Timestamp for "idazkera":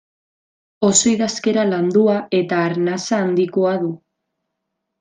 1.11-1.65